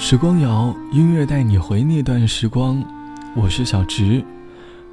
[0.00, 2.82] 时光谣，音乐带你回那段时光。
[3.34, 4.24] 我是小直，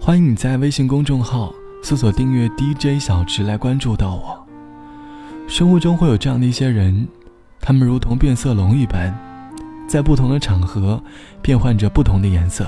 [0.01, 1.53] 欢迎你在微信公众号
[1.83, 4.45] 搜索订阅 DJ 小直来关注到我。
[5.47, 7.07] 生活中会有这样的一些人，
[7.61, 9.15] 他们如同变色龙一般，
[9.87, 11.01] 在不同的场合
[11.39, 12.67] 变换着不同的颜色，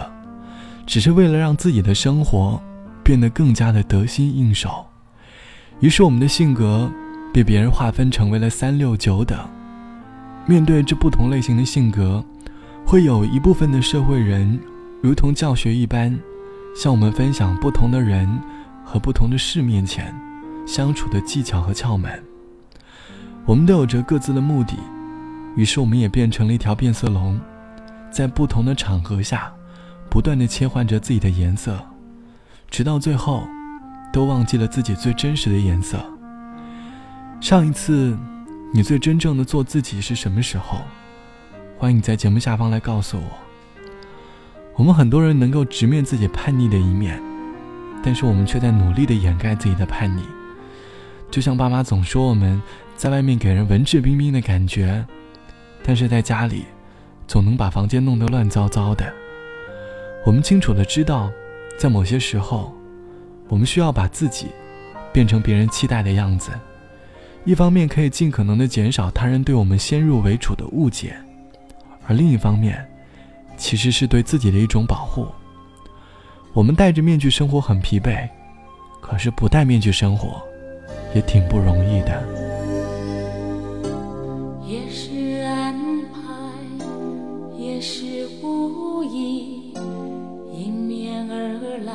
[0.85, 2.61] 只是为了让自己的生活
[3.03, 4.85] 变得更加的得心应手。
[5.79, 6.89] 于是我们的性格
[7.33, 9.37] 被别人划分成为了三六九等。
[10.49, 12.23] 面对这不同类型的性格，
[12.87, 14.57] 会有一部分的社会人，
[15.03, 16.17] 如同教学一般，
[16.73, 18.25] 向我们分享不同的人
[18.81, 20.17] 和不同的事面前
[20.65, 22.23] 相处的技巧和窍门。
[23.45, 24.77] 我们都有着各自的目的，
[25.57, 27.37] 于是我们也变成了一条变色龙，
[28.09, 29.51] 在不同的场合下，
[30.09, 31.77] 不断的切换着自己的颜色，
[32.71, 33.45] 直到最后，
[34.13, 35.99] 都忘记了自己最真实的颜色。
[37.41, 38.17] 上一次。
[38.73, 40.79] 你最真正的做自己是什么时候？
[41.79, 43.23] 欢迎你在节目下方来告诉我。
[44.75, 47.21] 我们很多人能够直面自己叛逆的一面，
[48.03, 50.23] 但是我们却在努力的掩盖自己的叛逆。
[51.29, 52.59] 就像爸妈总说我们
[52.95, 55.05] 在外面给人文质彬彬的感觉，
[55.83, 56.65] 但是在家里
[57.27, 59.13] 总能把房间弄得乱糟糟的。
[60.25, 61.29] 我们清楚的知道，
[61.77, 62.75] 在某些时候，
[63.47, 64.47] 我们需要把自己
[65.13, 66.49] 变成别人期待的样子。
[67.45, 71.15] 一方面可以尽可能的减少他人对我们先入为主的误解，
[72.07, 72.83] 而另一方面，
[73.57, 75.27] 其实是对自己的一种保护。
[76.53, 78.27] 我们戴着面具生活很疲惫，
[79.01, 80.41] 可是不戴面具生活，
[81.13, 82.23] 也挺不容易的。
[84.65, 85.75] 也是安
[86.11, 86.19] 排，
[87.57, 89.73] 也是无意，
[90.53, 91.93] 迎面而来，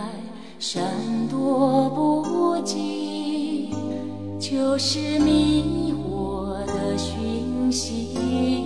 [0.59, 0.83] 闪
[1.29, 3.71] 躲不及。
[4.39, 8.62] 就是迷惑的讯息，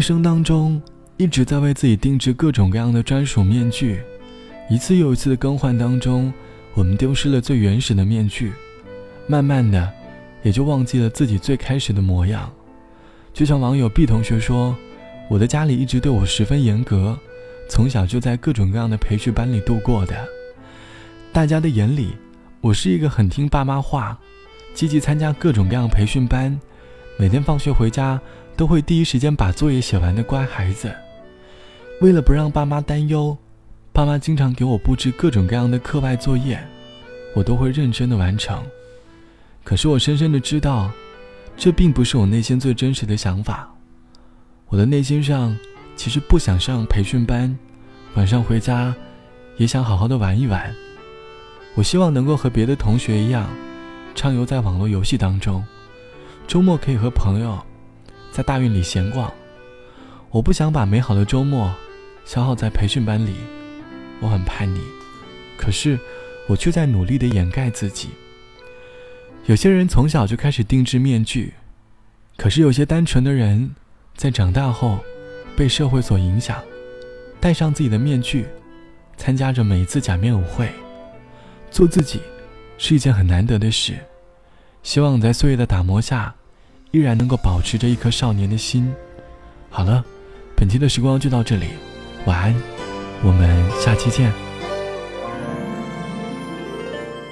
[0.00, 0.80] 一生当中
[1.18, 4.00] 一直在为自己定制各种各样的专属面具，
[4.70, 6.32] 一次又一次的更换当中，
[6.72, 8.50] 我们丢失了最原始的面具，
[9.26, 9.92] 慢慢的，
[10.42, 12.50] 也就忘记了自己最开始的模样。
[13.34, 14.74] 就像网友 B 同学说
[15.28, 17.14] ：“我的家里一直对我十分严格，
[17.68, 20.16] 从小就在各种各样的培训班里度过的。
[21.30, 22.16] 大家的眼里，
[22.62, 24.18] 我是一个很听爸妈话，
[24.72, 26.58] 积极参加各种各样培训班，
[27.20, 28.18] 每天放学回家
[28.56, 30.90] 都会第一时间把作业写完的乖孩子。
[32.00, 33.36] 为了不让爸妈担忧，
[33.92, 36.58] 爸妈经常给我布置各种各样的课外作业，
[37.36, 38.64] 我都会认真的完成。
[39.62, 40.90] 可是我深深的知道。”
[41.58, 43.70] 这并不是我内心最真实的想法，
[44.68, 45.54] 我的内心上
[45.94, 47.54] 其实不想上培训班，
[48.14, 48.94] 晚上回家
[49.58, 50.74] 也想好好的玩一玩。
[51.74, 53.46] 我希望能够和别的同学一样，
[54.14, 55.62] 畅游在网络游戏当中，
[56.50, 57.56] 周末可以和朋友
[58.32, 59.32] 在大运里闲逛。
[60.30, 61.72] 我不想把美好的周末
[62.24, 63.36] 消耗在培训班里，
[64.20, 64.80] 我很叛逆，
[65.56, 65.96] 可是
[66.48, 68.08] 我却在努力的掩盖自己。
[69.46, 71.54] 有些人从小就开始定制面具，
[72.36, 73.70] 可是有些单纯的人，
[74.16, 74.98] 在长大后，
[75.54, 76.60] 被社会所影响，
[77.38, 78.48] 戴上自己的面具，
[79.16, 80.68] 参加着每一次假面舞会，
[81.70, 82.20] 做自己，
[82.76, 83.96] 是一件很难得的事。
[84.82, 86.34] 希望在岁月的打磨下，
[86.92, 88.92] 依然能够保持着一颗少年的心。
[89.68, 90.04] 好了，
[90.56, 91.66] 本期的时光就到这里，
[92.26, 92.54] 晚安，
[93.22, 94.32] 我们下期见。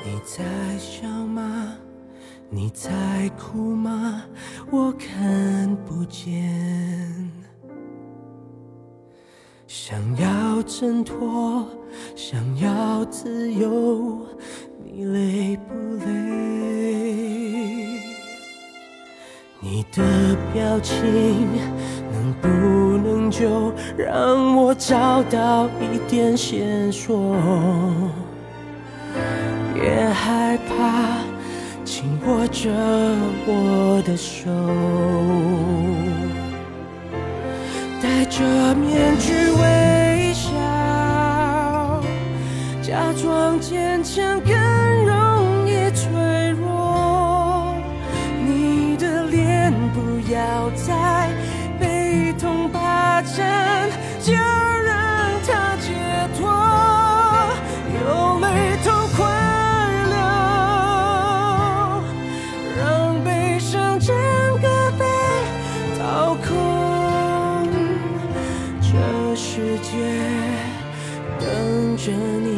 [0.04, 0.44] 你在
[0.78, 1.74] 笑吗？
[2.50, 4.22] 你在哭吗？
[4.70, 7.30] 我看不见。
[9.66, 11.68] 想要挣脱，
[12.14, 14.26] 想要自由，
[14.84, 15.74] 你累不
[16.06, 16.47] 累？
[19.70, 20.02] 你的
[20.54, 20.96] 表情
[22.10, 22.48] 能不
[23.06, 27.36] 能就让我找到一点线索？
[29.74, 31.18] 别害怕。
[31.84, 32.70] 紧握着
[33.46, 34.48] 我的手，
[38.00, 38.44] 戴着
[38.74, 40.50] 面具微笑，
[42.82, 44.40] 假装坚强
[50.38, 51.30] 要在
[51.80, 53.90] 悲痛霸占，
[54.20, 54.96] 就让
[55.44, 55.90] 它解
[56.38, 56.48] 脱，
[57.98, 58.46] 有泪
[58.84, 58.86] 痛
[59.16, 59.18] 快
[60.14, 60.16] 流，
[62.78, 62.80] 让
[63.24, 64.14] 悲伤整
[64.62, 65.04] 个被
[65.98, 67.68] 掏空，
[68.80, 68.88] 这
[69.34, 69.90] 世界
[71.40, 71.46] 等
[71.96, 72.57] 着你。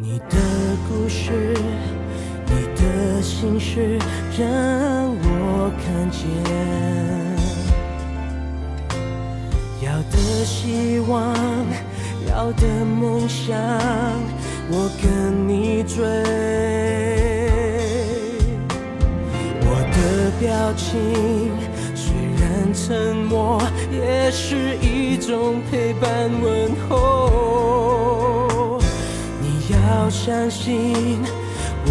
[0.00, 0.36] 你的
[0.88, 1.56] 故事。
[2.46, 3.98] 你的心事
[4.38, 6.22] 让我看见，
[9.82, 11.34] 要的希望，
[12.28, 13.58] 要的梦想，
[14.70, 16.06] 我跟你追。
[19.62, 21.50] 我的表情
[21.96, 27.37] 虽然沉默，也是一种陪伴问候。
[29.88, 31.18] 要相信。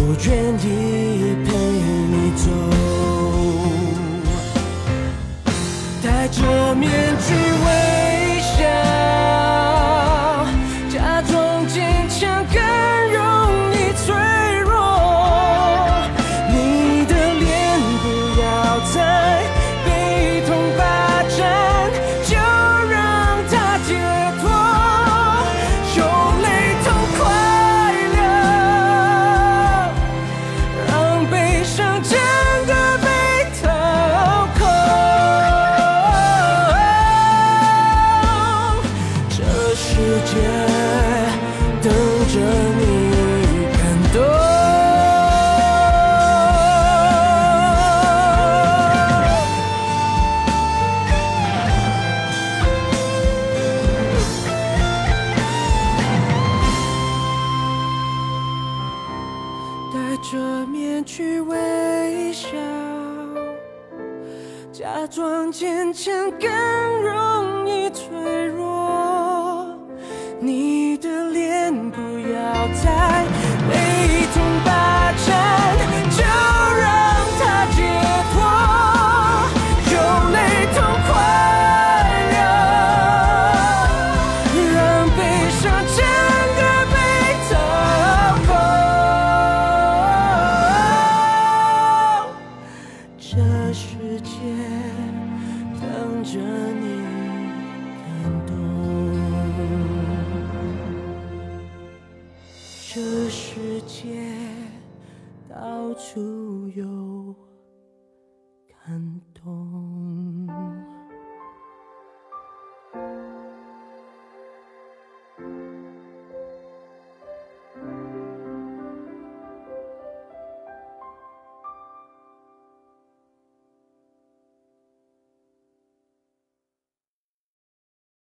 [0.26, 0.66] 愿意
[1.44, 1.46] 陪
[2.12, 2.46] 你走，
[6.02, 6.40] 戴着
[6.74, 6.86] 面
[7.26, 7.28] 具
[66.48, 69.78] 更容易脆弱
[70.40, 72.00] 你的脸不
[72.32, 73.17] 要再